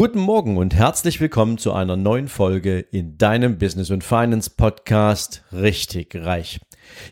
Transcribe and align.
Guten 0.00 0.20
Morgen 0.20 0.56
und 0.56 0.74
herzlich 0.74 1.20
willkommen 1.20 1.58
zu 1.58 1.74
einer 1.74 1.94
neuen 1.94 2.28
Folge 2.28 2.78
in 2.80 3.18
deinem 3.18 3.58
Business 3.58 3.90
und 3.90 4.02
Finance 4.02 4.48
Podcast 4.48 5.44
Richtig 5.52 6.14
Reich. 6.14 6.58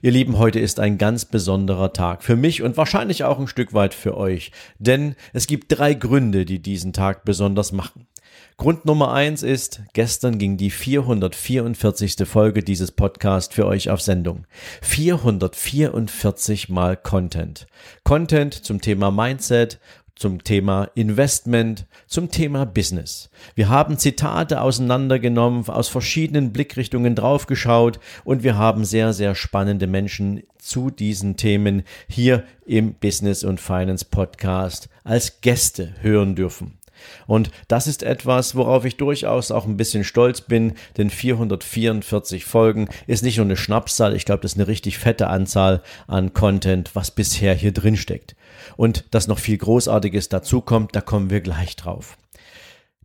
Ihr 0.00 0.10
Lieben, 0.10 0.38
heute 0.38 0.58
ist 0.58 0.80
ein 0.80 0.96
ganz 0.96 1.26
besonderer 1.26 1.92
Tag 1.92 2.22
für 2.22 2.34
mich 2.34 2.62
und 2.62 2.78
wahrscheinlich 2.78 3.24
auch 3.24 3.38
ein 3.38 3.46
Stück 3.46 3.74
weit 3.74 3.92
für 3.92 4.16
euch, 4.16 4.52
denn 4.78 5.16
es 5.34 5.46
gibt 5.46 5.66
drei 5.68 5.92
Gründe, 5.92 6.46
die 6.46 6.62
diesen 6.62 6.94
Tag 6.94 7.26
besonders 7.26 7.72
machen. 7.72 8.06
Grund 8.56 8.86
Nummer 8.86 9.12
eins 9.12 9.42
ist, 9.42 9.82
gestern 9.92 10.38
ging 10.38 10.56
die 10.56 10.70
444. 10.70 12.26
Folge 12.26 12.62
dieses 12.62 12.92
Podcasts 12.92 13.54
für 13.54 13.66
euch 13.66 13.90
auf 13.90 14.00
Sendung. 14.00 14.46
444 14.80 16.70
mal 16.70 16.96
Content. 16.96 17.66
Content 18.02 18.54
zum 18.54 18.80
Thema 18.80 19.10
Mindset, 19.10 19.78
zum 20.18 20.42
Thema 20.44 20.90
Investment, 20.94 21.86
zum 22.06 22.30
Thema 22.30 22.66
Business. 22.66 23.30
Wir 23.54 23.68
haben 23.68 23.98
Zitate 23.98 24.60
auseinandergenommen, 24.60 25.68
aus 25.68 25.88
verschiedenen 25.88 26.52
Blickrichtungen 26.52 27.14
draufgeschaut 27.14 28.00
und 28.24 28.42
wir 28.42 28.56
haben 28.56 28.84
sehr, 28.84 29.12
sehr 29.12 29.34
spannende 29.34 29.86
Menschen 29.86 30.42
zu 30.58 30.90
diesen 30.90 31.36
Themen 31.36 31.82
hier 32.08 32.44
im 32.66 32.94
Business 32.94 33.44
und 33.44 33.60
Finance 33.60 34.04
Podcast 34.04 34.88
als 35.04 35.40
Gäste 35.40 35.94
hören 36.00 36.34
dürfen. 36.34 36.77
Und 37.26 37.50
das 37.68 37.86
ist 37.86 38.02
etwas, 38.02 38.54
worauf 38.54 38.84
ich 38.84 38.96
durchaus 38.96 39.50
auch 39.50 39.66
ein 39.66 39.76
bisschen 39.76 40.04
stolz 40.04 40.40
bin, 40.40 40.74
denn 40.96 41.10
444 41.10 42.44
Folgen 42.44 42.88
ist 43.06 43.22
nicht 43.22 43.36
nur 43.36 43.46
eine 43.46 43.56
Schnapszahl, 43.56 44.14
ich 44.14 44.24
glaube, 44.24 44.42
das 44.42 44.52
ist 44.52 44.58
eine 44.58 44.68
richtig 44.68 44.98
fette 44.98 45.28
Anzahl 45.28 45.82
an 46.06 46.32
Content, 46.32 46.94
was 46.94 47.10
bisher 47.10 47.54
hier 47.54 47.72
drin 47.72 47.96
steckt. 47.96 48.36
Und 48.76 49.04
dass 49.12 49.28
noch 49.28 49.38
viel 49.38 49.58
Großartiges 49.58 50.28
dazukommt, 50.28 50.94
da 50.94 51.00
kommen 51.00 51.30
wir 51.30 51.40
gleich 51.40 51.76
drauf. 51.76 52.16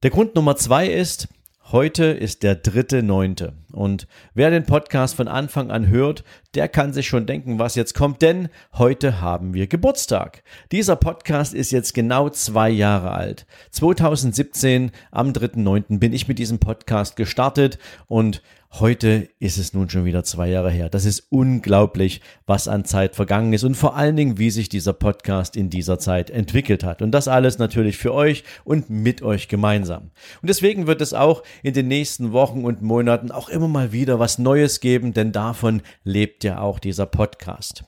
Der 0.03 0.09
Grund 0.09 0.35
Nummer 0.35 0.55
zwei 0.55 0.87
ist, 0.87 1.27
Heute 1.71 2.05
ist 2.05 2.43
der 2.43 2.53
dritte 2.53 3.01
Neunte. 3.01 3.53
Und 3.73 4.07
wer 4.33 4.51
den 4.51 4.65
Podcast 4.65 5.15
von 5.15 5.27
Anfang 5.27 5.71
an 5.71 5.87
hört, 5.87 6.23
der 6.53 6.67
kann 6.69 6.93
sich 6.93 7.07
schon 7.07 7.25
denken, 7.25 7.59
was 7.59 7.75
jetzt 7.75 7.95
kommt, 7.95 8.21
denn 8.21 8.49
heute 8.73 9.19
haben 9.19 9.53
wir 9.53 9.67
Geburtstag. 9.67 10.43
Dieser 10.71 10.95
Podcast 10.95 11.53
ist 11.53 11.71
jetzt 11.71 11.93
genau 11.93 12.29
zwei 12.29 12.69
Jahre 12.69 13.11
alt. 13.11 13.45
2017 13.71 14.91
am 15.11 15.29
3.9. 15.29 15.99
bin 15.99 16.13
ich 16.13 16.27
mit 16.27 16.39
diesem 16.39 16.59
Podcast 16.59 17.15
gestartet 17.15 17.79
und 18.07 18.41
Heute 18.79 19.29
ist 19.37 19.59
es 19.59 19.75
nun 19.75 19.87
schon 19.87 20.03
wieder 20.03 20.23
zwei 20.23 20.49
Jahre 20.49 20.71
her. 20.71 20.89
Das 20.89 21.05
ist 21.05 21.27
unglaublich, 21.29 22.21
was 22.47 22.67
an 22.67 22.85
Zeit 22.85 23.15
vergangen 23.15 23.53
ist 23.53 23.63
und 23.63 23.75
vor 23.75 23.95
allen 23.95 24.15
Dingen, 24.15 24.39
wie 24.39 24.49
sich 24.49 24.67
dieser 24.67 24.93
Podcast 24.93 25.55
in 25.55 25.69
dieser 25.69 25.99
Zeit 25.99 26.31
entwickelt 26.31 26.83
hat. 26.83 27.03
Und 27.03 27.11
das 27.11 27.27
alles 27.27 27.59
natürlich 27.59 27.97
für 27.97 28.15
euch 28.15 28.43
und 28.63 28.89
mit 28.89 29.21
euch 29.21 29.47
gemeinsam. 29.47 30.09
Und 30.41 30.49
deswegen 30.49 30.87
wird 30.87 31.01
es 31.01 31.13
auch 31.13 31.43
in 31.61 31.75
den 31.75 31.87
nächsten 31.87 32.31
Wochen 32.31 32.65
und 32.65 32.81
Monaten 32.81 33.29
auch 33.29 33.47
immer 33.47 33.62
mal 33.67 33.91
wieder 33.91 34.19
was 34.19 34.39
Neues 34.39 34.79
geben, 34.79 35.13
denn 35.13 35.31
davon 35.31 35.81
lebt 36.03 36.43
ja 36.43 36.59
auch 36.59 36.79
dieser 36.79 37.05
Podcast. 37.05 37.83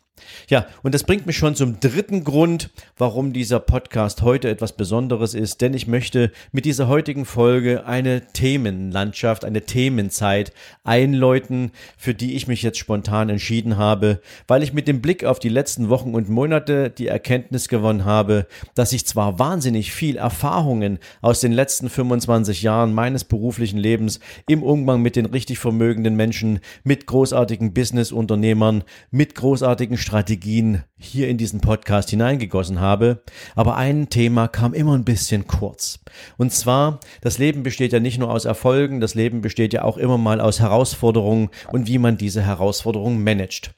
Ja, 0.48 0.68
und 0.84 0.94
das 0.94 1.04
bringt 1.04 1.26
mich 1.26 1.38
schon 1.38 1.56
zum 1.56 1.80
dritten 1.80 2.24
Grund, 2.24 2.70
warum 2.98 3.34
dieser 3.34 3.59
Podcast 3.59 4.22
heute 4.22 4.50
etwas 4.50 4.74
Besonderes 4.74 5.34
ist, 5.34 5.59
denn 5.62 5.74
ich 5.74 5.88
möchte 5.88 6.31
mit 6.52 6.66
dieser 6.66 6.88
heutigen 6.88 7.26
Folge 7.26 7.86
eine 7.86 8.22
Themenlandschaft, 8.28 9.44
eine 9.44 9.64
Themenzeit 9.64 10.54
einläuten, 10.84 11.72
für 11.98 12.14
die 12.14 12.36
ich 12.36 12.48
mich 12.48 12.62
jetzt 12.62 12.78
spontan 12.78 13.30
entschieden 13.30 13.78
habe, 13.78 14.22
weil 14.48 14.64
ich 14.64 14.72
mit 14.72 14.88
dem 14.88 15.02
Blick 15.02 15.25
auf 15.25 15.40
die 15.40 15.50
letzten 15.50 15.90
Wochen 15.90 16.14
und 16.14 16.30
Monate 16.30 16.90
die 16.92 17.08
Erkenntnis 17.08 17.68
gewonnen 17.68 18.06
habe, 18.06 18.48
dass 18.74 18.94
ich 18.94 19.06
zwar 19.06 19.38
wahnsinnig 19.40 19.92
viel 19.92 20.16
Erfahrungen 20.16 21.00
aus 21.22 21.42
den 21.42 21.52
letzten 21.52 21.90
25 21.90 22.62
Jahren 22.62 22.94
meines 22.94 23.25
beruflichen 23.25 23.80
Lebens 23.80 24.20
im 24.48 24.64
Umgang 24.64 25.02
mit 25.02 25.16
den 25.18 25.25
richtig 25.25 25.59
vermögenden 25.59 26.16
Menschen, 26.16 26.59
mit 26.84 27.06
großartigen 27.06 27.74
Businessunternehmern, 27.74 28.84
mit 29.12 29.36
großartigen 29.36 29.98
Strategien 30.06 30.84
hier 30.98 31.28
in 31.30 31.40
diesen 31.40 31.62
Podcast 31.62 32.12
hineingegossen 32.12 32.80
habe, 32.80 33.24
aber 33.56 33.76
ein 33.76 34.08
Thema 34.10 34.48
kam 34.48 34.76
immer 34.76 34.96
ein 34.96 35.04
bisschen 35.04 35.48
kurz. 35.48 36.00
Und 36.38 36.54
zwar, 36.54 37.00
das 37.22 37.40
Leben 37.40 37.64
besteht 37.64 37.92
ja 37.92 38.00
nicht 38.00 38.20
nur 38.20 38.30
aus 38.30 38.46
Erfolgen, 38.46 39.00
das 39.00 39.16
Leben 39.16 39.42
besteht 39.42 39.74
ja 39.74 39.84
auch 39.84 39.98
immer 39.98 40.20
mal 40.20 40.42
aus 40.42 40.60
Herausforderungen 40.60 41.50
und 41.72 41.88
wie 41.88 41.98
man 41.98 42.18
diese 42.18 42.44
Herausforderungen 42.44 43.24
managt. 43.24 43.74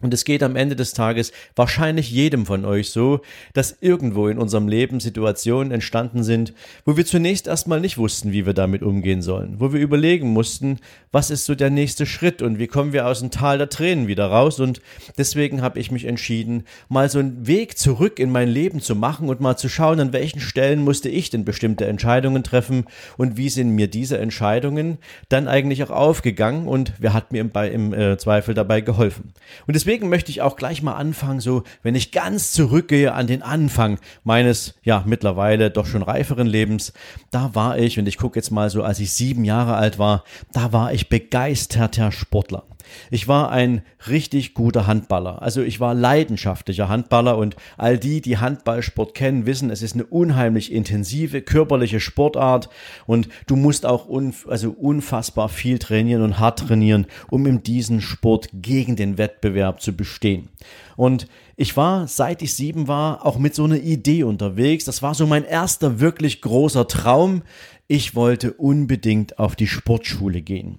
Und 0.00 0.14
es 0.14 0.24
geht 0.24 0.44
am 0.44 0.54
Ende 0.54 0.76
des 0.76 0.92
Tages 0.92 1.32
wahrscheinlich 1.56 2.10
jedem 2.10 2.46
von 2.46 2.64
euch 2.64 2.90
so, 2.90 3.20
dass 3.52 3.78
irgendwo 3.80 4.28
in 4.28 4.38
unserem 4.38 4.68
Leben 4.68 5.00
Situationen 5.00 5.72
entstanden 5.72 6.22
sind, 6.22 6.54
wo 6.84 6.96
wir 6.96 7.04
zunächst 7.04 7.48
erstmal 7.48 7.80
nicht 7.80 7.98
wussten, 7.98 8.30
wie 8.30 8.46
wir 8.46 8.52
damit 8.52 8.82
umgehen 8.82 9.22
sollen, 9.22 9.56
wo 9.58 9.72
wir 9.72 9.80
überlegen 9.80 10.28
mussten, 10.28 10.78
was 11.10 11.30
ist 11.30 11.46
so 11.46 11.56
der 11.56 11.70
nächste 11.70 12.06
Schritt 12.06 12.42
und 12.42 12.60
wie 12.60 12.68
kommen 12.68 12.92
wir 12.92 13.06
aus 13.06 13.20
dem 13.20 13.32
Tal 13.32 13.58
der 13.58 13.70
Tränen 13.70 14.06
wieder 14.06 14.26
raus. 14.26 14.60
Und 14.60 14.80
deswegen 15.16 15.62
habe 15.62 15.80
ich 15.80 15.90
mich 15.90 16.04
entschieden, 16.04 16.62
mal 16.88 17.08
so 17.08 17.18
einen 17.18 17.48
Weg 17.48 17.76
zurück 17.76 18.20
in 18.20 18.30
mein 18.30 18.48
Leben 18.48 18.80
zu 18.80 18.94
machen 18.94 19.28
und 19.28 19.40
mal 19.40 19.56
zu 19.56 19.68
schauen, 19.68 19.98
an 19.98 20.12
welchen 20.12 20.40
Stellen 20.40 20.84
musste 20.84 21.08
ich 21.08 21.30
denn 21.30 21.44
bestimmte 21.44 21.86
Entscheidungen 21.86 22.44
treffen 22.44 22.84
und 23.16 23.36
wie 23.36 23.48
sind 23.48 23.70
mir 23.70 23.88
diese 23.88 24.18
Entscheidungen 24.18 24.98
dann 25.28 25.48
eigentlich 25.48 25.82
auch 25.82 25.90
aufgegangen 25.90 26.68
und 26.68 26.92
wer 26.98 27.14
hat 27.14 27.32
mir 27.32 27.40
im, 27.40 27.50
im 27.50 27.92
äh, 27.92 28.16
Zweifel 28.16 28.54
dabei 28.54 28.80
geholfen. 28.80 29.32
Und 29.66 29.74
deswegen 29.74 29.87
möchte 29.88 30.30
ich 30.30 30.42
auch 30.42 30.56
gleich 30.56 30.82
mal 30.82 30.96
anfangen, 30.96 31.40
so 31.40 31.62
wenn 31.82 31.94
ich 31.94 32.12
ganz 32.12 32.52
zurückgehe 32.52 33.14
an 33.14 33.26
den 33.26 33.42
Anfang 33.42 33.98
meines 34.22 34.74
ja 34.82 35.02
mittlerweile 35.06 35.70
doch 35.70 35.86
schon 35.86 36.02
reiferen 36.02 36.46
Lebens, 36.46 36.92
da 37.30 37.54
war 37.54 37.78
ich 37.78 37.98
und 37.98 38.06
ich 38.06 38.18
gucke 38.18 38.38
jetzt 38.38 38.50
mal 38.50 38.68
so, 38.68 38.82
als 38.82 39.00
ich 39.00 39.14
sieben 39.14 39.46
Jahre 39.46 39.76
alt 39.76 39.98
war, 39.98 40.24
da 40.52 40.74
war 40.74 40.92
ich 40.92 41.08
begeisterter 41.08 42.12
Sportler. 42.12 42.64
Ich 43.10 43.28
war 43.28 43.50
ein 43.50 43.82
richtig 44.08 44.54
guter 44.54 44.86
Handballer. 44.86 45.42
Also 45.42 45.62
ich 45.62 45.80
war 45.80 45.94
leidenschaftlicher 45.94 46.88
Handballer 46.88 47.38
und 47.38 47.56
all 47.76 47.98
die, 47.98 48.20
die 48.20 48.38
Handballsport 48.38 49.14
kennen, 49.14 49.46
wissen, 49.46 49.70
es 49.70 49.82
ist 49.82 49.94
eine 49.94 50.06
unheimlich 50.06 50.72
intensive 50.72 51.42
körperliche 51.42 52.00
Sportart 52.00 52.68
und 53.06 53.28
du 53.46 53.56
musst 53.56 53.86
auch 53.86 54.06
unf 54.06 54.46
also 54.48 54.70
unfassbar 54.70 55.48
viel 55.48 55.78
trainieren 55.78 56.22
und 56.22 56.38
hart 56.38 56.60
trainieren, 56.60 57.06
um 57.30 57.46
in 57.46 57.62
diesem 57.62 58.00
Sport 58.00 58.48
gegen 58.52 58.96
den 58.96 59.18
Wettbewerb 59.18 59.80
zu 59.80 59.96
bestehen. 59.96 60.48
Und 60.96 61.28
ich 61.56 61.76
war, 61.76 62.06
seit 62.08 62.42
ich 62.42 62.54
sieben 62.54 62.88
war, 62.88 63.26
auch 63.26 63.38
mit 63.38 63.54
so 63.54 63.64
einer 63.64 63.78
Idee 63.78 64.24
unterwegs. 64.24 64.84
Das 64.84 65.02
war 65.02 65.14
so 65.14 65.26
mein 65.26 65.44
erster 65.44 66.00
wirklich 66.00 66.40
großer 66.40 66.86
Traum. 66.86 67.42
Ich 67.88 68.14
wollte 68.14 68.52
unbedingt 68.52 69.38
auf 69.38 69.56
die 69.56 69.66
Sportschule 69.66 70.42
gehen. 70.42 70.78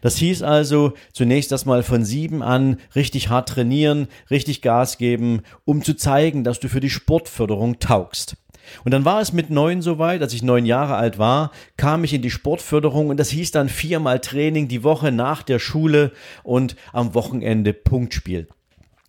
Das 0.00 0.16
hieß 0.16 0.42
also 0.42 0.94
zunächst 1.12 1.52
erstmal 1.52 1.82
von 1.82 2.04
sieben 2.04 2.42
an 2.42 2.78
richtig 2.94 3.28
hart 3.28 3.48
trainieren, 3.48 4.08
richtig 4.30 4.62
Gas 4.62 4.98
geben, 4.98 5.42
um 5.64 5.82
zu 5.82 5.94
zeigen, 5.94 6.44
dass 6.44 6.60
du 6.60 6.68
für 6.68 6.80
die 6.80 6.90
Sportförderung 6.90 7.78
taugst. 7.78 8.36
Und 8.84 8.92
dann 8.92 9.04
war 9.04 9.20
es 9.20 9.32
mit 9.32 9.50
neun 9.50 9.82
soweit, 9.82 10.20
als 10.22 10.34
ich 10.34 10.42
neun 10.42 10.66
Jahre 10.66 10.96
alt 10.96 11.18
war, 11.18 11.52
kam 11.76 12.04
ich 12.04 12.12
in 12.12 12.22
die 12.22 12.30
Sportförderung 12.30 13.08
und 13.08 13.18
das 13.18 13.30
hieß 13.30 13.50
dann 13.50 13.68
viermal 13.68 14.20
Training 14.20 14.68
die 14.68 14.84
Woche 14.84 15.10
nach 15.10 15.42
der 15.42 15.58
Schule 15.58 16.12
und 16.42 16.76
am 16.92 17.14
Wochenende 17.14 17.72
Punktspiel. 17.72 18.48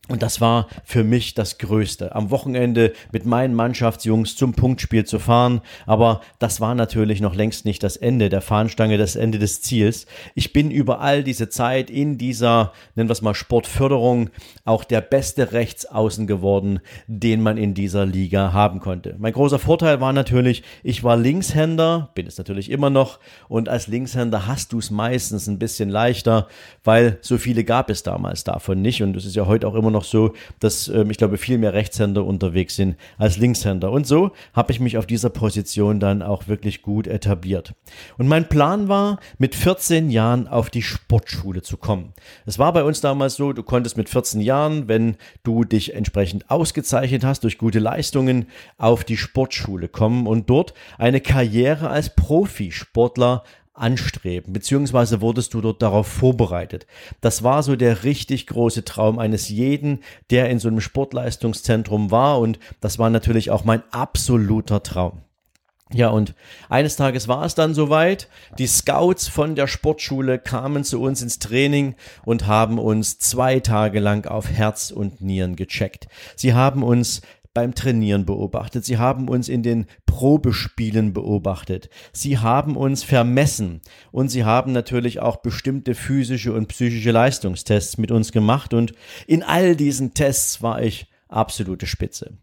Und 0.10 0.24
das 0.24 0.42
war 0.42 0.68
für 0.84 1.04
mich 1.04 1.36
das 1.36 1.60
Größte, 1.60 2.16
am 2.16 2.32
Wochenende 2.32 2.94
mit 3.12 3.28
meinen 3.28 3.54
Mannschaftsjungs 3.54 4.36
zum 4.36 4.54
Punktspiel 4.54 5.06
zu 5.06 5.20
fahren. 5.20 5.62
Aber 5.86 6.22
das 6.40 6.60
war 6.60 6.74
natürlich 6.74 7.22
noch 7.22 7.36
längst 7.36 7.64
nicht 7.64 7.84
das 7.84 7.96
Ende 7.96 8.30
der 8.30 8.42
Fahnenstange, 8.42 8.98
das 8.98 9.16
Ende 9.16 9.38
des 9.38 9.62
Ziels. 9.62 10.08
Ich 10.34 10.52
bin 10.52 10.72
über 10.72 11.00
all 11.00 11.24
diese 11.24 11.50
Zeit 11.50 11.92
in 11.92 12.18
dieser, 12.18 12.74
nennen 12.96 13.08
wir 13.08 13.14
es 13.14 13.22
mal 13.22 13.36
Sportförderung, 13.36 14.32
auch 14.66 14.84
der 14.84 15.02
beste 15.02 15.52
Rechtsaußen 15.52 16.26
geworden, 16.26 16.80
den 17.06 17.42
man 17.42 17.58
in 17.58 17.76
dieser 17.76 18.08
Liga 18.08 18.52
haben 18.52 18.80
konnte. 18.80 19.16
Mein 19.20 19.34
großer 19.34 19.60
Vorteil 19.60 20.02
war 20.02 20.12
natürlich, 20.12 20.64
ich 20.82 21.04
war 21.04 21.18
Linkshänder, 21.18 22.10
bin 22.16 22.26
es 22.26 22.40
natürlich 22.40 22.72
immer 22.72 22.90
noch. 22.90 23.20
Und 23.48 23.70
als 23.70 23.86
Linkshänder 23.86 24.48
hast 24.48 24.74
du 24.74 24.80
es 24.80 24.90
meistens 24.90 25.48
ein 25.48 25.60
bisschen 25.60 25.90
leichter, 25.90 26.48
weil 26.84 27.20
so 27.22 27.38
viele 27.38 27.64
gab 27.64 27.92
es 27.92 28.02
damals 28.02 28.44
davon 28.44 28.82
nicht. 28.82 29.04
Und 29.04 29.16
es 29.16 29.26
ist 29.26 29.36
ja 29.36 29.46
heute 29.46 29.68
auch 29.68 29.76
immer 29.76 29.92
noch 29.92 29.99
noch 30.00 30.06
so, 30.06 30.34
dass 30.60 30.88
ähm, 30.88 31.12
ich 31.12 31.18
glaube, 31.18 31.38
viel 31.38 31.58
mehr 31.58 31.74
Rechtshänder 31.74 32.24
unterwegs 32.24 32.78
sind 32.78 32.96
als 33.18 33.38
Linkshänder. 33.38 33.92
Und 33.92 34.08
so 34.08 34.32
habe 34.54 34.72
ich 34.72 34.80
mich 34.80 34.98
auf 34.98 35.06
dieser 35.06 35.30
Position 35.30 36.00
dann 36.00 36.22
auch 36.22 36.48
wirklich 36.48 36.82
gut 36.82 37.06
etabliert. 37.06 37.74
Und 38.18 38.30
mein 38.30 38.48
Plan 38.48 38.88
war, 38.88 39.20
mit 39.38 39.56
14 39.56 40.10
Jahren 40.10 40.48
auf 40.48 40.70
die 40.70 40.84
Sportschule 40.84 41.62
zu 41.62 41.76
kommen. 41.76 42.14
Es 42.46 42.58
war 42.58 42.72
bei 42.72 42.84
uns 42.84 43.02
damals 43.02 43.36
so, 43.36 43.52
du 43.52 43.62
konntest 43.64 43.98
mit 43.98 44.08
14 44.08 44.40
Jahren, 44.40 44.88
wenn 44.88 45.18
du 45.44 45.66
dich 45.66 45.94
entsprechend 45.94 46.50
ausgezeichnet 46.50 47.26
hast 47.26 47.44
durch 47.44 47.58
gute 47.58 47.80
Leistungen, 47.80 48.46
auf 48.78 49.04
die 49.04 49.18
Sportschule 49.18 49.90
kommen 49.90 50.28
und 50.28 50.50
dort 50.50 50.74
eine 50.98 51.20
Karriere 51.20 51.90
als 51.90 52.16
Profisportler 52.16 53.44
anstreben, 53.80 54.54
beziehungsweise 54.54 55.22
wurdest 55.22 55.54
du 55.54 55.62
dort 55.62 55.82
darauf 55.82 56.08
vorbereitet. 56.08 56.88
Das 57.22 57.44
war 57.44 57.64
so 57.64 57.76
der 57.76 58.04
richtig 58.04 58.48
große 58.48 58.86
Traum 58.86 59.20
eines 59.20 59.50
jeden, 59.50 60.00
der 60.30 60.50
in 60.50 60.60
so 60.60 60.68
einem 60.68 60.82
Sportleistungszentrum 60.82 62.12
war 62.12 62.40
und 62.40 62.60
das 62.82 63.00
war 63.00 63.10
natürlich 63.10 63.52
auch 63.52 63.64
mein 63.64 63.84
absoluter 63.92 64.84
Traum. 64.84 65.22
Ja, 65.92 66.10
und 66.10 66.36
eines 66.70 66.98
Tages 66.98 67.28
war 67.28 67.44
es 67.46 67.56
dann 67.56 67.74
soweit. 67.74 68.28
Die 68.60 68.68
Scouts 68.68 69.28
von 69.28 69.56
der 69.56 69.66
Sportschule 69.66 70.38
kamen 70.38 70.84
zu 70.84 71.02
uns 71.02 71.24
ins 71.24 71.40
Training 71.40 71.96
und 72.26 72.46
haben 72.46 72.78
uns 72.78 73.18
zwei 73.18 73.60
Tage 73.60 74.00
lang 74.00 74.28
auf 74.28 74.52
Herz 74.52 74.92
und 74.92 75.22
Nieren 75.22 75.56
gecheckt. 75.56 76.08
Sie 76.36 76.54
haben 76.54 76.84
uns 76.84 77.22
beim 77.60 77.76
Trainieren 77.76 78.26
beobachtet. 78.26 78.86
Sie 78.86 79.00
haben 79.00 79.28
uns 79.28 79.50
in 79.50 79.64
den 79.64 79.86
Probespielen 80.06 81.12
beobachtet. 81.12 81.90
Sie 82.14 82.38
haben 82.38 82.78
uns 82.78 83.04
vermessen 83.04 83.82
und 84.14 84.30
sie 84.30 84.46
haben 84.46 84.72
natürlich 84.72 85.20
auch 85.20 85.36
bestimmte 85.42 85.94
physische 85.94 86.54
und 86.54 86.68
psychische 86.68 87.12
Leistungstests 87.12 87.98
mit 87.98 88.12
uns 88.12 88.32
gemacht 88.32 88.74
und 88.74 88.94
in 89.28 89.44
all 89.44 89.76
diesen 89.76 90.14
Tests 90.14 90.62
war 90.62 90.82
ich 90.82 91.08
absolute 91.28 91.86
Spitze. 91.86 92.38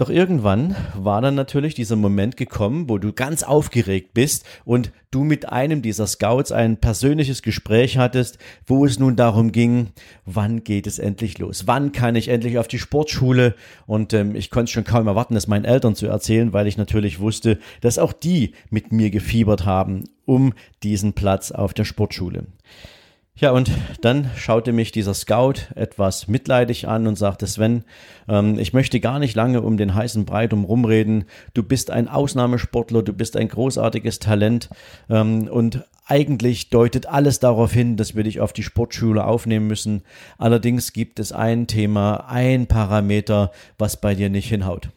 Doch 0.00 0.08
irgendwann 0.08 0.74
war 0.94 1.20
dann 1.20 1.34
natürlich 1.34 1.74
dieser 1.74 1.96
Moment 1.96 2.38
gekommen, 2.38 2.88
wo 2.88 2.96
du 2.96 3.12
ganz 3.12 3.42
aufgeregt 3.42 4.14
bist 4.14 4.46
und 4.64 4.92
du 5.10 5.24
mit 5.24 5.50
einem 5.50 5.82
dieser 5.82 6.06
Scouts 6.06 6.52
ein 6.52 6.78
persönliches 6.78 7.42
Gespräch 7.42 7.98
hattest, 7.98 8.38
wo 8.66 8.86
es 8.86 8.98
nun 8.98 9.14
darum 9.14 9.52
ging, 9.52 9.88
wann 10.24 10.64
geht 10.64 10.86
es 10.86 10.98
endlich 10.98 11.36
los? 11.36 11.66
Wann 11.66 11.92
kann 11.92 12.16
ich 12.16 12.28
endlich 12.28 12.56
auf 12.56 12.66
die 12.66 12.78
Sportschule? 12.78 13.54
Und 13.86 14.14
ähm, 14.14 14.34
ich 14.34 14.50
konnte 14.50 14.72
schon 14.72 14.84
kaum 14.84 15.06
erwarten, 15.06 15.34
das 15.34 15.48
meinen 15.48 15.66
Eltern 15.66 15.94
zu 15.94 16.06
erzählen, 16.06 16.54
weil 16.54 16.66
ich 16.66 16.78
natürlich 16.78 17.20
wusste, 17.20 17.58
dass 17.82 17.98
auch 17.98 18.14
die 18.14 18.54
mit 18.70 18.92
mir 18.92 19.10
gefiebert 19.10 19.66
haben 19.66 20.04
um 20.24 20.54
diesen 20.82 21.12
Platz 21.12 21.50
auf 21.50 21.74
der 21.74 21.84
Sportschule. 21.84 22.46
Ja, 23.40 23.52
und 23.52 23.70
dann 24.02 24.28
schaute 24.36 24.70
mich 24.72 24.92
dieser 24.92 25.14
Scout 25.14 25.54
etwas 25.74 26.28
mitleidig 26.28 26.86
an 26.86 27.06
und 27.06 27.16
sagte, 27.16 27.46
Sven, 27.46 27.84
ähm, 28.28 28.58
ich 28.58 28.74
möchte 28.74 29.00
gar 29.00 29.18
nicht 29.18 29.34
lange 29.34 29.62
um 29.62 29.78
den 29.78 29.94
heißen 29.94 30.26
Brei 30.26 30.46
rumreden. 30.46 31.24
Du 31.54 31.62
bist 31.62 31.90
ein 31.90 32.06
Ausnahmesportler, 32.06 33.02
du 33.02 33.14
bist 33.14 33.38
ein 33.38 33.48
großartiges 33.48 34.18
Talent 34.18 34.68
ähm, 35.08 35.48
und 35.48 35.84
eigentlich 36.06 36.68
deutet 36.68 37.06
alles 37.06 37.38
darauf 37.40 37.72
hin, 37.72 37.96
dass 37.96 38.14
wir 38.14 38.24
dich 38.24 38.40
auf 38.40 38.52
die 38.52 38.62
Sportschule 38.62 39.24
aufnehmen 39.24 39.68
müssen. 39.68 40.02
Allerdings 40.36 40.92
gibt 40.92 41.18
es 41.18 41.32
ein 41.32 41.66
Thema, 41.66 42.26
ein 42.28 42.66
Parameter, 42.66 43.52
was 43.78 43.98
bei 43.98 44.14
dir 44.14 44.28
nicht 44.28 44.50
hinhaut. 44.50 44.90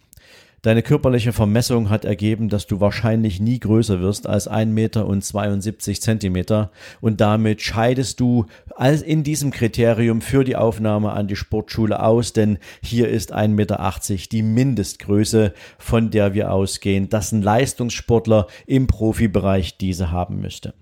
Deine 0.63 0.81
körperliche 0.81 1.33
Vermessung 1.33 1.89
hat 1.89 2.05
ergeben, 2.05 2.47
dass 2.47 2.67
du 2.67 2.79
wahrscheinlich 2.79 3.41
nie 3.41 3.59
größer 3.59 3.99
wirst 3.99 4.27
als 4.27 4.47
1 4.47 4.71
Meter 4.71 5.07
und 5.07 5.21
72 5.21 6.01
Zentimeter 6.01 6.71
und 7.01 7.19
damit 7.19 7.61
scheidest 7.61 8.21
du 8.21 8.45
als 8.73 9.01
in 9.01 9.25
diesem 9.25 9.51
Kriterium 9.51 10.21
für 10.21 10.45
die 10.45 10.55
Aufnahme 10.55 11.11
an 11.11 11.27
die 11.27 11.35
Sportschule 11.35 12.01
aus, 12.01 12.31
denn 12.31 12.59
hier 12.81 13.09
ist 13.09 13.35
1,80 13.35 13.49
Meter 13.49 14.29
die 14.31 14.41
Mindestgröße, 14.41 15.53
von 15.77 16.11
der 16.11 16.33
wir 16.33 16.53
ausgehen, 16.53 17.09
dass 17.09 17.33
ein 17.33 17.41
Leistungssportler 17.41 18.47
im 18.65 18.87
Profibereich 18.87 19.77
diese 19.77 20.11
haben 20.11 20.39
müsste. 20.39 20.73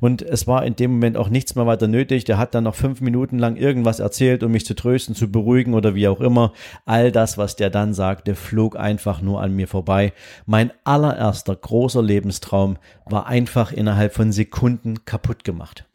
Und 0.00 0.22
es 0.22 0.46
war 0.46 0.64
in 0.64 0.76
dem 0.76 0.92
Moment 0.92 1.16
auch 1.16 1.28
nichts 1.28 1.54
mehr 1.54 1.66
weiter 1.66 1.88
nötig. 1.88 2.24
Der 2.24 2.38
hat 2.38 2.54
dann 2.54 2.64
noch 2.64 2.74
fünf 2.74 3.00
Minuten 3.00 3.38
lang 3.38 3.56
irgendwas 3.56 4.00
erzählt, 4.00 4.42
um 4.42 4.52
mich 4.52 4.66
zu 4.66 4.74
trösten, 4.74 5.14
zu 5.14 5.30
beruhigen 5.30 5.74
oder 5.74 5.94
wie 5.94 6.08
auch 6.08 6.20
immer. 6.20 6.52
All 6.84 7.12
das, 7.12 7.38
was 7.38 7.56
der 7.56 7.70
dann 7.70 7.94
sagte, 7.94 8.34
flog 8.34 8.76
einfach 8.76 9.20
nur 9.20 9.42
an 9.42 9.54
mir 9.54 9.68
vorbei. 9.68 10.12
Mein 10.46 10.72
allererster 10.84 11.56
großer 11.56 12.02
Lebenstraum 12.02 12.78
war 13.04 13.26
einfach 13.26 13.72
innerhalb 13.72 14.14
von 14.14 14.32
Sekunden 14.32 15.04
kaputt 15.04 15.44
gemacht. 15.44 15.86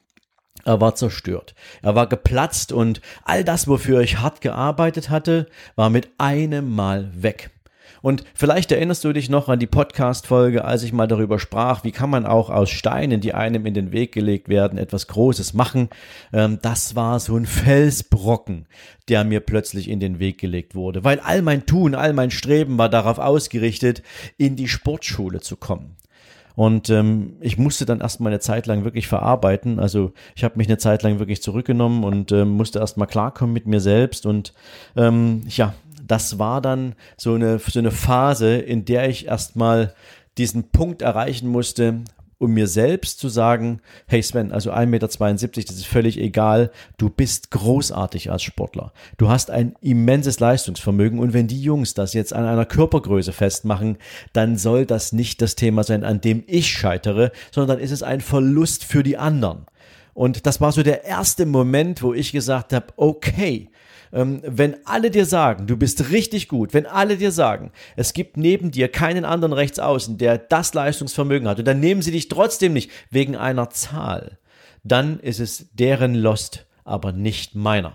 Er 0.63 0.79
war 0.79 0.95
zerstört. 0.95 1.55
Er 1.81 1.95
war 1.95 2.07
geplatzt 2.07 2.71
und 2.71 3.01
all 3.23 3.43
das, 3.43 3.67
wofür 3.67 4.01
ich 4.01 4.19
hart 4.19 4.41
gearbeitet 4.41 5.09
hatte, 5.09 5.47
war 5.75 5.89
mit 5.89 6.09
einem 6.17 6.69
Mal 6.69 7.09
weg. 7.15 7.49
Und 8.01 8.23
vielleicht 8.33 8.71
erinnerst 8.71 9.03
du 9.03 9.13
dich 9.13 9.29
noch 9.29 9.49
an 9.49 9.59
die 9.59 9.67
Podcast-Folge, 9.67 10.65
als 10.65 10.83
ich 10.83 10.93
mal 10.93 11.07
darüber 11.07 11.39
sprach, 11.39 11.83
wie 11.83 11.91
kann 11.91 12.09
man 12.09 12.25
auch 12.25 12.49
aus 12.49 12.69
Steinen, 12.69 13.21
die 13.21 13.33
einem 13.33 13.65
in 13.65 13.73
den 13.73 13.91
Weg 13.91 14.11
gelegt 14.11 14.49
werden, 14.49 14.77
etwas 14.77 15.07
Großes 15.07 15.53
machen. 15.53 15.89
Ähm, 16.33 16.59
das 16.61 16.95
war 16.95 17.19
so 17.19 17.35
ein 17.35 17.45
Felsbrocken, 17.45 18.65
der 19.09 19.23
mir 19.23 19.39
plötzlich 19.39 19.89
in 19.89 19.99
den 19.99 20.19
Weg 20.19 20.37
gelegt 20.37 20.75
wurde, 20.75 21.03
weil 21.03 21.19
all 21.19 21.41
mein 21.41 21.65
Tun, 21.65 21.95
all 21.95 22.13
mein 22.13 22.31
Streben 22.31 22.77
war 22.77 22.89
darauf 22.89 23.19
ausgerichtet, 23.19 24.03
in 24.37 24.55
die 24.55 24.67
Sportschule 24.67 25.41
zu 25.41 25.57
kommen. 25.57 25.95
Und 26.55 26.89
ähm, 26.89 27.37
ich 27.39 27.57
musste 27.57 27.85
dann 27.85 28.01
erstmal 28.01 28.31
eine 28.31 28.39
Zeit 28.39 28.67
lang 28.67 28.83
wirklich 28.83 29.07
verarbeiten. 29.07 29.79
Also 29.79 30.13
ich 30.35 30.43
habe 30.43 30.57
mich 30.57 30.67
eine 30.67 30.77
Zeit 30.77 31.03
lang 31.03 31.19
wirklich 31.19 31.41
zurückgenommen 31.41 32.03
und 32.03 32.31
ähm, 32.31 32.49
musste 32.49 32.79
erstmal 32.79 33.07
klarkommen 33.07 33.53
mit 33.53 33.67
mir 33.67 33.79
selbst. 33.79 34.25
Und 34.25 34.53
ähm, 34.95 35.43
ja, 35.47 35.73
das 36.11 36.37
war 36.37 36.59
dann 36.59 36.95
so 37.15 37.35
eine, 37.35 37.57
so 37.59 37.79
eine 37.79 37.91
Phase, 37.91 38.57
in 38.57 38.83
der 38.83 39.07
ich 39.07 39.27
erstmal 39.27 39.93
diesen 40.37 40.69
Punkt 40.71 41.01
erreichen 41.01 41.47
musste, 41.47 42.01
um 42.37 42.51
mir 42.51 42.67
selbst 42.67 43.19
zu 43.19 43.29
sagen, 43.29 43.79
hey 44.07 44.21
Sven, 44.21 44.51
also 44.51 44.73
1,72 44.73 44.87
Meter, 44.87 45.07
das 45.07 45.75
ist 45.77 45.85
völlig 45.85 46.17
egal, 46.19 46.71
du 46.97 47.09
bist 47.09 47.51
großartig 47.51 48.29
als 48.29 48.43
Sportler. 48.43 48.91
Du 49.17 49.29
hast 49.29 49.51
ein 49.51 49.75
immenses 49.79 50.41
Leistungsvermögen 50.41 51.19
und 51.19 51.31
wenn 51.31 51.47
die 51.47 51.61
Jungs 51.61 51.93
das 51.93 52.13
jetzt 52.13 52.33
an 52.33 52.45
einer 52.45 52.65
Körpergröße 52.65 53.31
festmachen, 53.31 53.97
dann 54.33 54.57
soll 54.57 54.85
das 54.85 55.13
nicht 55.13 55.41
das 55.41 55.55
Thema 55.55 55.83
sein, 55.83 56.03
an 56.03 56.19
dem 56.19 56.43
ich 56.45 56.67
scheitere, 56.67 57.31
sondern 57.51 57.77
dann 57.77 57.85
ist 57.85 57.91
es 57.91 58.03
ein 58.03 58.19
Verlust 58.19 58.83
für 58.83 59.03
die 59.03 59.17
anderen. 59.17 59.65
Und 60.13 60.45
das 60.45 60.59
war 60.59 60.73
so 60.73 60.83
der 60.83 61.05
erste 61.05 61.45
Moment, 61.45 62.01
wo 62.01 62.13
ich 62.13 62.33
gesagt 62.33 62.73
habe, 62.73 62.87
okay, 62.97 63.69
ähm, 64.13 64.41
wenn 64.45 64.75
alle 64.85 65.11
dir 65.11 65.25
sagen, 65.25 65.67
du 65.67 65.77
bist 65.77 66.09
richtig 66.09 66.47
gut, 66.47 66.73
wenn 66.73 66.85
alle 66.85 67.17
dir 67.17 67.31
sagen, 67.31 67.71
es 67.95 68.13
gibt 68.13 68.37
neben 68.37 68.71
dir 68.71 68.87
keinen 68.87 69.25
anderen 69.25 69.53
Rechtsaußen, 69.53 70.17
der 70.17 70.37
das 70.37 70.73
Leistungsvermögen 70.73 71.47
hat, 71.47 71.59
und 71.59 71.65
dann 71.65 71.79
nehmen 71.79 72.01
sie 72.01 72.11
dich 72.11 72.27
trotzdem 72.27 72.73
nicht 72.73 72.91
wegen 73.09 73.35
einer 73.35 73.69
Zahl, 73.69 74.37
dann 74.83 75.19
ist 75.19 75.39
es 75.39 75.69
deren 75.73 76.15
Lost, 76.15 76.65
aber 76.83 77.11
nicht 77.11 77.55
meiner. 77.55 77.93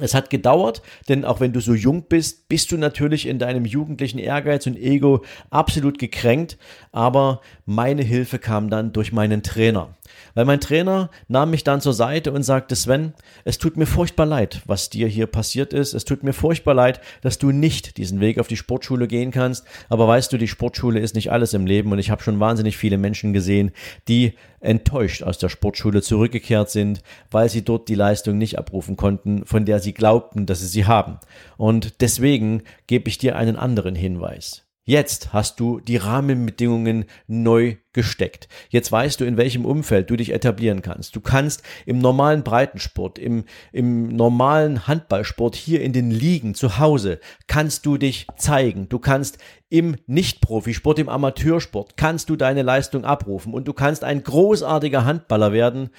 Es 0.00 0.14
hat 0.14 0.30
gedauert, 0.30 0.82
denn 1.08 1.24
auch 1.24 1.40
wenn 1.40 1.52
du 1.52 1.60
so 1.60 1.74
jung 1.74 2.04
bist, 2.08 2.48
bist 2.48 2.72
du 2.72 2.78
natürlich 2.78 3.26
in 3.26 3.38
deinem 3.38 3.66
jugendlichen 3.66 4.18
Ehrgeiz 4.18 4.66
und 4.66 4.78
Ego 4.78 5.24
absolut 5.50 5.98
gekränkt, 5.98 6.58
aber 6.90 7.40
meine 7.66 8.02
Hilfe 8.02 8.38
kam 8.38 8.70
dann 8.70 8.92
durch 8.92 9.12
meinen 9.12 9.42
Trainer. 9.42 9.94
Weil 10.34 10.44
mein 10.44 10.60
Trainer 10.60 11.10
nahm 11.28 11.50
mich 11.50 11.64
dann 11.64 11.80
zur 11.80 11.92
Seite 11.92 12.32
und 12.32 12.42
sagte, 12.42 12.76
Sven, 12.76 13.14
es 13.44 13.58
tut 13.58 13.76
mir 13.76 13.86
furchtbar 13.86 14.26
leid, 14.26 14.62
was 14.66 14.90
dir 14.90 15.08
hier 15.08 15.26
passiert 15.26 15.72
ist. 15.72 15.94
Es 15.94 16.04
tut 16.04 16.22
mir 16.22 16.32
furchtbar 16.32 16.74
leid, 16.74 17.00
dass 17.22 17.38
du 17.38 17.50
nicht 17.50 17.96
diesen 17.96 18.20
Weg 18.20 18.38
auf 18.38 18.48
die 18.48 18.56
Sportschule 18.56 19.08
gehen 19.08 19.30
kannst. 19.30 19.64
Aber 19.88 20.06
weißt 20.06 20.32
du, 20.32 20.38
die 20.38 20.48
Sportschule 20.48 21.00
ist 21.00 21.14
nicht 21.14 21.32
alles 21.32 21.54
im 21.54 21.66
Leben 21.66 21.92
und 21.92 21.98
ich 21.98 22.10
habe 22.10 22.22
schon 22.22 22.40
wahnsinnig 22.40 22.76
viele 22.76 22.98
Menschen 22.98 23.32
gesehen, 23.32 23.72
die 24.08 24.34
enttäuscht 24.60 25.22
aus 25.22 25.38
der 25.38 25.48
Sportschule 25.48 26.02
zurückgekehrt 26.02 26.70
sind, 26.70 27.02
weil 27.30 27.48
sie 27.48 27.62
dort 27.62 27.88
die 27.88 27.94
Leistung 27.94 28.38
nicht 28.38 28.58
abrufen 28.58 28.96
konnten, 28.96 29.44
von 29.46 29.64
der 29.64 29.80
sie 29.80 29.94
glaubten, 29.94 30.46
dass 30.46 30.60
sie 30.60 30.66
sie 30.66 30.84
haben. 30.84 31.18
Und 31.56 32.00
deswegen 32.00 32.62
gebe 32.86 33.08
ich 33.08 33.18
dir 33.18 33.36
einen 33.36 33.56
anderen 33.56 33.94
Hinweis. 33.94 34.69
Jetzt 34.84 35.32
hast 35.32 35.60
du 35.60 35.78
die 35.78 35.98
Rahmenbedingungen 35.98 37.04
neu 37.26 37.76
gesteckt. 37.92 38.48
Jetzt 38.70 38.90
weißt 38.90 39.20
du, 39.20 39.24
in 39.24 39.36
welchem 39.36 39.64
Umfeld 39.64 40.08
du 40.08 40.16
dich 40.16 40.32
etablieren 40.32 40.80
kannst. 40.80 41.14
Du 41.14 41.20
kannst 41.20 41.62
im 41.86 41.98
normalen 41.98 42.44
Breitensport, 42.44 43.18
im, 43.18 43.44
im 43.72 44.08
normalen 44.08 44.86
Handballsport 44.86 45.54
hier 45.54 45.82
in 45.82 45.92
den 45.92 46.10
Ligen 46.10 46.54
zu 46.54 46.78
Hause, 46.78 47.20
kannst 47.46 47.84
du 47.84 47.98
dich 47.98 48.26
zeigen. 48.36 48.88
Du 48.88 48.98
kannst 48.98 49.38
im 49.70 49.96
Nicht-Profisport, 50.06 50.98
im 50.98 51.08
Amateursport, 51.08 51.96
kannst 51.96 52.28
du 52.28 52.36
deine 52.36 52.62
Leistung 52.62 53.04
abrufen 53.04 53.54
und 53.54 53.66
du 53.66 53.72
kannst 53.72 54.04
ein 54.04 54.22
großartiger 54.22 55.04
Handballer 55.04 55.52
werden, 55.52 55.90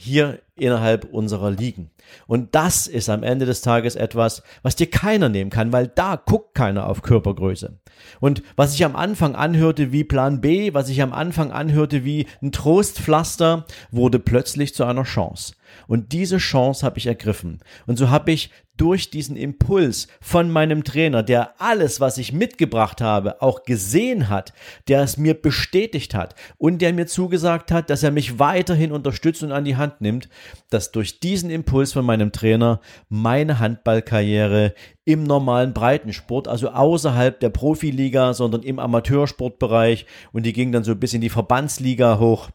hier 0.00 0.38
innerhalb 0.54 1.04
unserer 1.04 1.50
Ligen. 1.50 1.90
Und 2.26 2.54
das 2.54 2.86
ist 2.86 3.08
am 3.08 3.24
Ende 3.24 3.46
des 3.46 3.62
Tages 3.62 3.96
etwas, 3.96 4.42
was 4.62 4.76
dir 4.76 4.88
keiner 4.88 5.28
nehmen 5.28 5.50
kann, 5.50 5.72
weil 5.72 5.88
da 5.88 6.16
guckt 6.16 6.54
keiner 6.54 6.88
auf 6.88 7.02
Körpergröße. 7.02 7.78
Und 8.20 8.42
was 8.54 8.72
sich 8.72 8.84
am 8.84 8.94
Anfang 8.94 9.34
anhörte 9.34 9.90
wie 9.90 10.04
Plan 10.04 10.40
B, 10.40 10.72
was 10.72 10.86
sich 10.86 11.02
am 11.02 11.12
Anfang 11.12 11.50
anhörte 11.50 12.04
wie 12.04 12.26
ein 12.40 12.52
Trostpflaster, 12.52 13.66
wurde 13.90 14.20
plötzlich 14.20 14.72
zu 14.72 14.84
einer 14.84 15.02
Chance. 15.02 15.54
Und 15.86 16.12
diese 16.12 16.38
Chance 16.38 16.84
habe 16.84 16.98
ich 16.98 17.06
ergriffen. 17.06 17.60
Und 17.86 17.96
so 17.96 18.10
habe 18.10 18.32
ich 18.32 18.50
durch 18.78 19.10
diesen 19.10 19.36
Impuls 19.36 20.08
von 20.20 20.50
meinem 20.50 20.84
Trainer, 20.84 21.22
der 21.22 21.60
alles, 21.60 22.00
was 22.00 22.16
ich 22.16 22.32
mitgebracht 22.32 23.00
habe, 23.00 23.42
auch 23.42 23.64
gesehen 23.64 24.28
hat, 24.28 24.54
der 24.86 25.02
es 25.02 25.18
mir 25.18 25.34
bestätigt 25.34 26.14
hat 26.14 26.34
und 26.56 26.80
der 26.80 26.94
mir 26.94 27.06
zugesagt 27.06 27.70
hat, 27.70 27.90
dass 27.90 28.02
er 28.02 28.12
mich 28.12 28.38
weiterhin 28.38 28.92
unterstützt 28.92 29.42
und 29.42 29.52
an 29.52 29.64
die 29.64 29.76
Hand 29.76 30.00
nimmt, 30.00 30.28
dass 30.70 30.92
durch 30.92 31.20
diesen 31.20 31.50
Impuls 31.50 31.92
von 31.92 32.06
meinem 32.06 32.32
Trainer 32.32 32.80
meine 33.08 33.58
Handballkarriere 33.58 34.74
im 35.04 35.24
normalen 35.24 35.74
Breitensport, 35.74 36.48
also 36.48 36.68
außerhalb 36.68 37.40
der 37.40 37.50
Profiliga, 37.50 38.32
sondern 38.32 38.62
im 38.62 38.78
Amateursportbereich 38.78 40.06
und 40.32 40.46
die 40.46 40.52
ging 40.52 40.70
dann 40.70 40.84
so 40.84 40.94
bis 40.94 41.14
in 41.14 41.20
die 41.20 41.30
Verbandsliga 41.30 42.18
hoch 42.18 42.50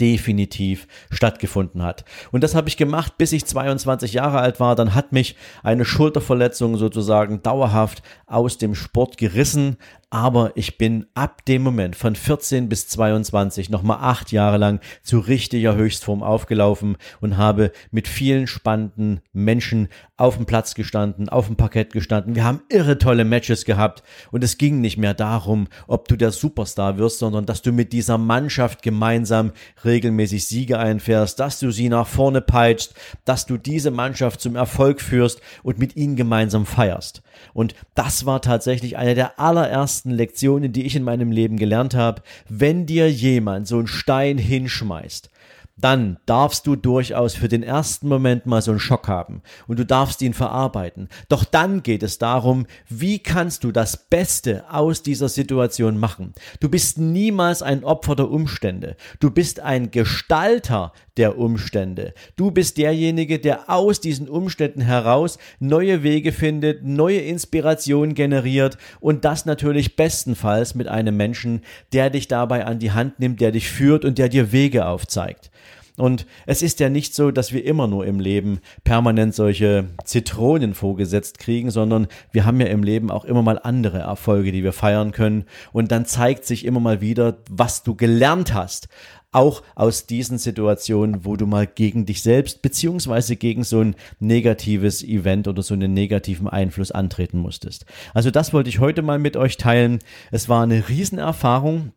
definitiv 0.00 0.86
stattgefunden 1.10 1.82
hat. 1.82 2.04
Und 2.30 2.44
das 2.44 2.54
habe 2.54 2.68
ich 2.68 2.76
gemacht, 2.76 3.18
bis 3.18 3.32
ich 3.32 3.44
22 3.44 4.12
Jahre 4.12 4.38
alt 4.38 4.60
war. 4.60 4.76
Dann 4.76 4.94
hat 4.94 5.12
mich 5.12 5.36
eine 5.62 5.84
Schulterverletzung 5.84 6.76
sozusagen 6.76 7.42
dauerhaft 7.42 8.02
aus 8.26 8.58
dem 8.58 8.74
Sport 8.74 9.16
gerissen 9.16 9.76
aber 10.12 10.52
ich 10.56 10.76
bin 10.76 11.06
ab 11.14 11.42
dem 11.46 11.62
Moment 11.62 11.96
von 11.96 12.14
14 12.14 12.68
bis 12.68 12.86
22 12.86 13.70
nochmal 13.70 13.96
acht 14.02 14.30
Jahre 14.30 14.58
lang 14.58 14.80
zu 15.02 15.18
richtiger 15.18 15.74
Höchstform 15.74 16.22
aufgelaufen 16.22 16.98
und 17.22 17.38
habe 17.38 17.72
mit 17.90 18.08
vielen 18.08 18.46
spannenden 18.46 19.22
Menschen 19.32 19.88
auf 20.18 20.36
dem 20.36 20.44
Platz 20.44 20.74
gestanden, 20.74 21.30
auf 21.30 21.46
dem 21.46 21.56
Parkett 21.56 21.94
gestanden. 21.94 22.34
Wir 22.34 22.44
haben 22.44 22.60
irre 22.68 22.98
tolle 22.98 23.24
Matches 23.24 23.64
gehabt 23.64 24.02
und 24.30 24.44
es 24.44 24.58
ging 24.58 24.82
nicht 24.82 24.98
mehr 24.98 25.14
darum, 25.14 25.66
ob 25.86 26.08
du 26.08 26.16
der 26.16 26.30
Superstar 26.30 26.98
wirst, 26.98 27.18
sondern 27.18 27.46
dass 27.46 27.62
du 27.62 27.72
mit 27.72 27.94
dieser 27.94 28.18
Mannschaft 28.18 28.82
gemeinsam 28.82 29.52
regelmäßig 29.82 30.46
Siege 30.46 30.78
einfährst, 30.78 31.40
dass 31.40 31.58
du 31.58 31.70
sie 31.70 31.88
nach 31.88 32.06
vorne 32.06 32.42
peitschst, 32.42 32.94
dass 33.24 33.46
du 33.46 33.56
diese 33.56 33.90
Mannschaft 33.90 34.42
zum 34.42 34.56
Erfolg 34.56 35.00
führst 35.00 35.40
und 35.62 35.78
mit 35.78 35.96
ihnen 35.96 36.16
gemeinsam 36.16 36.66
feierst. 36.66 37.22
Und 37.54 37.74
das 37.94 38.26
war 38.26 38.42
tatsächlich 38.42 38.98
eine 38.98 39.14
der 39.14 39.40
allerersten 39.40 40.01
Lektionen, 40.10 40.72
die 40.72 40.84
ich 40.84 40.96
in 40.96 41.04
meinem 41.04 41.30
Leben 41.30 41.56
gelernt 41.56 41.94
habe. 41.94 42.22
Wenn 42.48 42.86
dir 42.86 43.10
jemand 43.10 43.68
so 43.68 43.78
einen 43.78 43.86
Stein 43.86 44.38
hinschmeißt, 44.38 45.30
dann 45.76 46.18
darfst 46.26 46.66
du 46.66 46.76
durchaus 46.76 47.34
für 47.34 47.48
den 47.48 47.62
ersten 47.62 48.08
Moment 48.08 48.46
mal 48.46 48.62
so 48.62 48.70
einen 48.70 48.80
Schock 48.80 49.08
haben 49.08 49.42
und 49.66 49.78
du 49.78 49.84
darfst 49.84 50.22
ihn 50.22 50.34
verarbeiten. 50.34 51.08
Doch 51.28 51.44
dann 51.44 51.82
geht 51.82 52.02
es 52.02 52.18
darum, 52.18 52.66
wie 52.88 53.18
kannst 53.18 53.64
du 53.64 53.72
das 53.72 53.96
Beste 53.96 54.64
aus 54.70 55.02
dieser 55.02 55.28
Situation 55.28 55.98
machen. 55.98 56.34
Du 56.60 56.68
bist 56.68 56.98
niemals 56.98 57.62
ein 57.62 57.84
Opfer 57.84 58.14
der 58.14 58.30
Umstände. 58.30 58.96
Du 59.18 59.30
bist 59.30 59.60
ein 59.60 59.90
Gestalter 59.90 60.92
der 61.16 61.38
Umstände. 61.38 62.14
Du 62.36 62.50
bist 62.50 62.78
derjenige, 62.78 63.38
der 63.38 63.68
aus 63.70 64.00
diesen 64.00 64.28
Umständen 64.28 64.80
heraus 64.80 65.38
neue 65.60 66.02
Wege 66.02 66.32
findet, 66.32 66.84
neue 66.84 67.20
Inspiration 67.20 68.14
generiert 68.14 68.78
und 69.00 69.24
das 69.24 69.44
natürlich 69.44 69.96
bestenfalls 69.96 70.74
mit 70.74 70.88
einem 70.88 71.16
Menschen, 71.16 71.62
der 71.92 72.10
dich 72.10 72.28
dabei 72.28 72.64
an 72.64 72.78
die 72.78 72.92
Hand 72.92 73.20
nimmt, 73.20 73.40
der 73.40 73.52
dich 73.52 73.68
führt 73.68 74.04
und 74.04 74.18
der 74.18 74.28
dir 74.28 74.52
Wege 74.52 74.86
aufzeigt. 74.86 75.50
Und 75.98 76.26
es 76.46 76.62
ist 76.62 76.80
ja 76.80 76.88
nicht 76.88 77.14
so, 77.14 77.30
dass 77.30 77.52
wir 77.52 77.64
immer 77.64 77.86
nur 77.86 78.06
im 78.06 78.18
Leben 78.18 78.60
permanent 78.82 79.34
solche 79.34 79.90
Zitronen 80.04 80.72
vorgesetzt 80.72 81.38
kriegen, 81.38 81.70
sondern 81.70 82.06
wir 82.32 82.46
haben 82.46 82.60
ja 82.60 82.66
im 82.68 82.82
Leben 82.82 83.10
auch 83.10 83.26
immer 83.26 83.42
mal 83.42 83.58
andere 83.62 83.98
Erfolge, 83.98 84.52
die 84.52 84.64
wir 84.64 84.72
feiern 84.72 85.12
können. 85.12 85.44
Und 85.72 85.92
dann 85.92 86.06
zeigt 86.06 86.46
sich 86.46 86.64
immer 86.64 86.80
mal 86.80 87.02
wieder, 87.02 87.38
was 87.50 87.82
du 87.82 87.94
gelernt 87.94 88.54
hast 88.54 88.88
auch 89.32 89.62
aus 89.74 90.06
diesen 90.06 90.38
Situationen, 90.38 91.24
wo 91.24 91.36
du 91.36 91.46
mal 91.46 91.66
gegen 91.66 92.06
dich 92.06 92.22
selbst 92.22 92.62
beziehungsweise 92.62 93.36
gegen 93.36 93.64
so 93.64 93.80
ein 93.80 93.96
negatives 94.20 95.02
Event 95.02 95.48
oder 95.48 95.62
so 95.62 95.74
einen 95.74 95.94
negativen 95.94 96.48
Einfluss 96.48 96.92
antreten 96.92 97.38
musstest. 97.38 97.86
Also 98.14 98.30
das 98.30 98.52
wollte 98.52 98.68
ich 98.68 98.78
heute 98.78 99.02
mal 99.02 99.18
mit 99.18 99.36
euch 99.36 99.56
teilen. 99.56 99.98
Es 100.30 100.48
war 100.48 100.62
eine 100.62 100.88
Riesenerfahrung. 100.88 101.92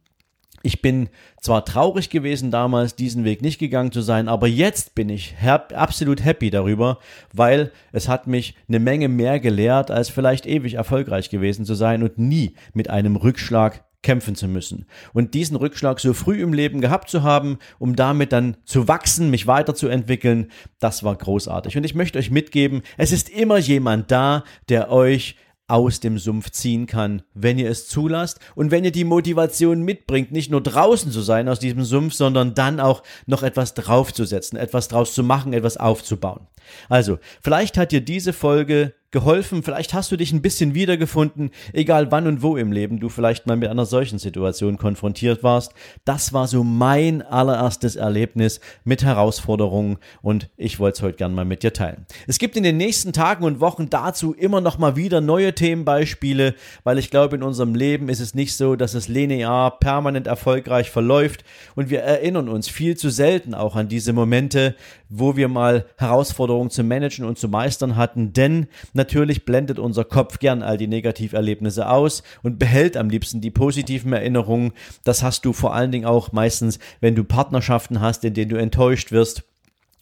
Ich 0.64 0.82
bin 0.82 1.10
zwar 1.42 1.64
traurig 1.64 2.10
gewesen 2.10 2.50
damals, 2.50 2.96
diesen 2.96 3.24
Weg 3.24 3.44
nicht 3.44 3.60
gegangen 3.60 3.92
zu 3.92 4.02
sein, 4.02 4.28
aber 4.28 4.48
jetzt 4.48 4.96
bin 4.96 5.10
ich 5.10 5.36
absolut 5.44 6.26
happy 6.26 6.50
darüber, 6.50 6.98
weil 7.32 7.72
es 7.92 8.08
hat 8.08 8.26
mich 8.26 8.56
eine 8.68 8.80
Menge 8.80 9.08
mehr 9.08 9.40
gelehrt, 9.40 9.92
als 9.92 10.10
vielleicht 10.10 10.48
ewig 10.48 10.74
erfolgreich 10.74 11.30
gewesen 11.30 11.66
zu 11.66 11.76
sein 11.76 12.02
und 12.02 12.18
nie 12.18 12.56
mit 12.74 12.90
einem 12.90 13.16
Rückschlag 13.16 13.85
kämpfen 14.06 14.36
zu 14.36 14.48
müssen. 14.48 14.86
Und 15.14 15.34
diesen 15.34 15.58
Rückschlag 15.58 16.00
so 16.00 16.14
früh 16.14 16.42
im 16.42 16.54
Leben 16.54 16.80
gehabt 16.80 17.10
zu 17.10 17.24
haben, 17.24 17.58
um 17.80 17.96
damit 17.96 18.32
dann 18.32 18.56
zu 18.64 18.88
wachsen, 18.88 19.32
mich 19.32 19.48
weiterzuentwickeln, 19.48 20.52
das 20.80 21.04
war 21.04 21.16
großartig. 21.16 21.76
Und 21.76 21.84
ich 21.84 21.96
möchte 21.96 22.20
euch 22.20 22.30
mitgeben, 22.30 22.84
es 22.98 23.12
ist 23.12 23.30
immer 23.30 23.58
jemand 23.58 24.12
da, 24.12 24.44
der 24.70 24.92
euch 24.92 25.36
aus 25.68 26.00
dem 26.00 26.20
Sumpf 26.20 26.52
ziehen 26.52 26.86
kann, 26.86 27.24
wenn 27.34 27.58
ihr 27.58 27.68
es 27.68 27.88
zulasst 27.88 28.40
und 28.54 28.70
wenn 28.70 28.86
ihr 28.86 28.92
die 28.92 29.04
Motivation 29.04 29.82
mitbringt, 29.82 30.32
nicht 30.32 30.52
nur 30.52 30.62
draußen 30.62 31.12
zu 31.12 31.22
sein 31.22 31.50
aus 31.50 31.60
diesem 31.60 31.84
Sumpf, 31.84 32.14
sondern 32.14 32.54
dann 32.54 32.80
auch 32.80 33.02
noch 33.26 33.42
etwas 33.42 33.74
draufzusetzen, 33.74 34.60
etwas 34.60 34.88
draus 34.88 35.16
zu 35.16 35.24
machen, 35.24 35.54
etwas 35.54 35.78
aufzubauen. 35.78 36.48
Also, 36.90 37.18
vielleicht 37.42 37.80
hat 37.80 37.92
dir 37.92 38.02
diese 38.02 38.34
Folge 38.34 38.94
geholfen, 39.16 39.64
vielleicht 39.64 39.94
hast 39.94 40.12
du 40.12 40.18
dich 40.18 40.34
ein 40.34 40.42
bisschen 40.42 40.76
wiedergefunden, 40.76 41.52
egal 41.72 42.12
wann 42.12 42.28
und 42.28 42.42
wo 42.42 42.58
im 42.58 42.74
Leben 42.74 43.00
du 43.00 43.08
vielleicht 43.08 43.48
mal 43.48 43.56
mit 43.56 43.70
einer 43.70 43.86
solchen 43.86 44.20
Situation 44.20 44.78
konfrontiert 44.78 45.42
warst. 45.42 45.72
Das 46.04 46.34
war 46.34 46.50
so 46.50 46.66
mein 46.66 47.22
allererstes 47.22 47.96
Erlebnis 47.96 48.60
mit 48.84 49.06
Herausforderungen 49.06 50.00
und 50.22 50.50
ich 50.58 50.80
wollte 50.80 50.98
es 50.98 51.02
heute 51.02 51.16
gern 51.16 51.34
mal 51.34 51.46
mit 51.46 51.64
dir 51.64 51.72
teilen. 51.72 52.06
Es 52.28 52.40
gibt 52.40 52.58
in 52.58 52.64
den 52.64 52.76
nächsten 52.76 53.14
Tagen 53.14 53.46
und 53.46 53.62
Wochen 53.62 53.90
dazu 53.90 54.34
immer 54.34 54.60
noch 54.60 54.80
mal 54.80 54.98
wieder 54.98 55.22
neue 55.22 55.56
Themenbeispiele, 55.56 56.54
weil 56.84 56.98
ich 56.98 57.10
glaube, 57.10 57.38
in 57.38 57.44
unserem 57.44 57.74
Leben 57.74 58.10
ist 58.10 58.20
es 58.20 58.36
nicht 58.36 58.58
so, 58.58 58.76
dass 58.76 58.96
es 58.96 59.08
linear 59.08 59.80
permanent 59.80 60.28
erfolgreich 60.28 60.92
verläuft 60.92 61.46
und 61.76 61.90
wir 61.90 62.02
erinnern 62.02 62.50
uns 62.50 62.68
viel 62.68 62.98
zu 62.98 63.10
selten 63.10 63.54
auch 63.54 63.78
an 63.78 63.88
diese 63.88 64.12
Momente, 64.12 64.76
wo 65.08 65.38
wir 65.38 65.48
mal 65.48 65.86
Herausforderungen 65.98 66.70
zu 66.70 66.84
managen 66.84 67.24
und 67.24 67.38
zu 67.38 67.48
meistern 67.48 67.96
hatten, 67.96 68.34
denn 68.34 68.68
Natürlich 69.06 69.46
blendet 69.46 69.78
unser 69.78 70.04
Kopf 70.04 70.40
gern 70.40 70.64
all 70.64 70.78
die 70.78 70.88
Negativerlebnisse 70.88 71.88
aus 71.88 72.24
und 72.42 72.58
behält 72.58 72.98
am 72.98 73.08
liebsten 73.08 73.40
die 73.40 73.52
positiven 73.52 74.12
Erinnerungen. 74.14 74.72
Das 75.04 75.22
hast 75.22 75.46
du 75.46 75.54
vor 75.54 75.76
allen 75.76 75.92
Dingen 75.92 76.08
auch 76.08 76.32
meistens, 76.32 76.80
wenn 77.02 77.14
du 77.14 77.24
Partnerschaften 77.24 78.02
hast, 78.02 78.26
in 78.26 78.34
denen 78.34 78.50
du 78.50 78.56
enttäuscht 78.56 79.12
wirst 79.12 79.44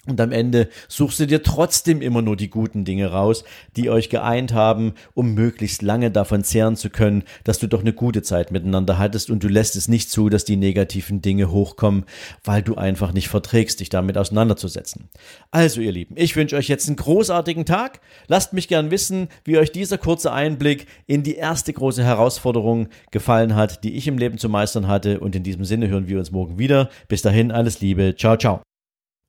und 0.05 0.19
am 0.19 0.33
Ende 0.33 0.67
suchst 0.89 1.22
du 1.22 1.27
dir 1.27 1.43
trotzdem 1.43 2.01
immer 2.01 2.22
nur 2.22 2.36
die 2.36 2.50
guten 2.50 2.83
Dinge 2.83 3.07
raus, 3.07 3.45
die 3.77 3.89
euch 3.89 4.10
geeint 4.10 4.53
haben, 4.53 4.93
um 5.13 5.33
möglichst 5.33 5.81
lange 5.81 6.12
davon 6.12 6.43
zehren 6.43 6.75
zu 6.75 6.89
können, 6.89 7.24
dass 7.45 7.60
du 7.60 7.67
doch 7.67 7.79
eine 7.79 7.93
gute 7.93 8.22
Zeit 8.22 8.51
miteinander 8.51 8.98
hattest 8.98 9.29
und 9.29 9.43
du 9.43 9.48
lässt 9.48 9.77
es 9.77 9.88
nicht 9.88 10.12
zu, 10.12 10.27
dass 10.27 10.43
die 10.43 10.57
negativen 10.57 11.22
Dinge 11.22 11.51
hochkommen, 11.51 12.03
weil 12.43 12.62
du 12.62 12.75
einfach 12.75 13.13
nicht 13.13 13.29
verträgst, 13.29 13.79
dich 13.79 13.88
damit 13.88 14.17
auseinanderzusetzen. 14.17 15.10
Also 15.51 15.79
ihr 15.79 15.93
Lieben, 15.93 16.15
ich 16.17 16.36
wünsche 16.36 16.57
euch 16.57 16.67
jetzt 16.67 16.88
einen 16.88 16.98
großartigen 16.98 17.65
Tag. 17.65 18.01
Lasst 18.27 18.51
mich 18.51 18.67
gern 18.67 18.91
wissen, 18.91 19.29
wie 19.45 19.57
euch 19.57 19.72
dieser 19.72 19.98
kurze 19.98 20.33
Einblick 20.33 20.88
in 21.07 21.24
die 21.24 21.36
erste 21.36 21.72
große 21.72 22.03
Herausforderung 22.03 22.89
gefallen 23.12 23.55
hat, 23.55 23.86
die 23.86 23.95
ich 23.95 24.07
im 24.07 24.17
Leben 24.17 24.38
zu 24.38 24.50
meistern 24.50 24.89
hatte. 24.89 25.22
Und 25.22 25.36
in 25.36 25.43
diesem 25.43 25.63
Sinne 25.63 25.88
hören 25.88 26.07
wir 26.07 26.19
uns 26.19 26.31
morgen 26.31 26.60
wieder. 26.60 26.89
Bis 27.07 27.22
dahin 27.22 27.51
alles 27.53 27.79
Liebe. 27.79 28.15
Ciao, 28.17 28.36
ciao. 28.36 28.73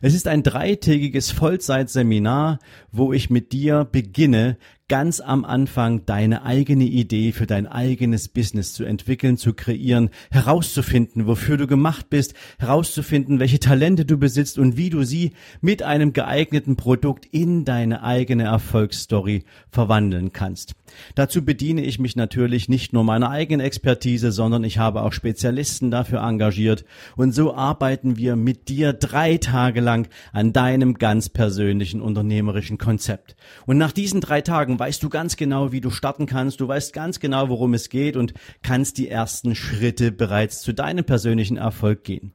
Es 0.00 0.14
ist 0.14 0.28
ein 0.28 0.42
dreitägiges 0.42 1.30
Vollzeitseminar, 1.30 2.58
wo 2.92 3.12
ich 3.12 3.30
mit 3.30 3.52
dir 3.52 3.84
beginne, 3.90 4.56
ganz 4.90 5.20
am 5.20 5.44
Anfang 5.44 6.04
deine 6.04 6.42
eigene 6.42 6.82
Idee 6.82 7.30
für 7.30 7.46
dein 7.46 7.68
eigenes 7.68 8.26
Business 8.26 8.72
zu 8.72 8.82
entwickeln, 8.82 9.36
zu 9.36 9.54
kreieren, 9.54 10.10
herauszufinden, 10.32 11.28
wofür 11.28 11.56
du 11.56 11.68
gemacht 11.68 12.10
bist, 12.10 12.34
herauszufinden, 12.58 13.38
welche 13.38 13.60
Talente 13.60 14.04
du 14.04 14.18
besitzt 14.18 14.58
und 14.58 14.76
wie 14.76 14.90
du 14.90 15.04
sie 15.04 15.30
mit 15.60 15.84
einem 15.84 16.12
geeigneten 16.12 16.74
Produkt 16.74 17.24
in 17.26 17.64
deine 17.64 18.02
eigene 18.02 18.42
Erfolgsstory 18.42 19.44
verwandeln 19.70 20.32
kannst. 20.32 20.74
Dazu 21.14 21.44
bediene 21.44 21.82
ich 21.84 22.00
mich 22.00 22.16
natürlich 22.16 22.68
nicht 22.68 22.92
nur 22.92 23.04
meiner 23.04 23.30
eigenen 23.30 23.64
Expertise, 23.64 24.32
sondern 24.32 24.64
ich 24.64 24.78
habe 24.78 25.02
auch 25.02 25.12
Spezialisten 25.12 25.92
dafür 25.92 26.20
engagiert 26.22 26.84
und 27.14 27.30
so 27.30 27.54
arbeiten 27.54 28.16
wir 28.16 28.34
mit 28.34 28.68
dir 28.68 28.92
drei 28.92 29.36
Tage 29.36 29.69
Tage 29.70 29.80
lang 29.80 30.08
an 30.32 30.52
deinem 30.52 30.94
ganz 30.94 31.28
persönlichen 31.28 32.00
unternehmerischen 32.02 32.76
Konzept. 32.76 33.36
Und 33.66 33.78
nach 33.78 33.92
diesen 33.92 34.20
drei 34.20 34.40
Tagen 34.40 34.78
weißt 34.80 35.00
du 35.00 35.08
ganz 35.08 35.36
genau, 35.36 35.70
wie 35.70 35.80
du 35.80 35.90
starten 35.90 36.26
kannst, 36.26 36.60
du 36.60 36.66
weißt 36.66 36.92
ganz 36.92 37.20
genau, 37.20 37.48
worum 37.48 37.74
es 37.74 37.88
geht 37.88 38.16
und 38.16 38.34
kannst 38.62 38.98
die 38.98 39.08
ersten 39.08 39.54
Schritte 39.54 40.10
bereits 40.10 40.60
zu 40.60 40.72
deinem 40.72 41.04
persönlichen 41.04 41.56
Erfolg 41.56 42.02
gehen. 42.02 42.34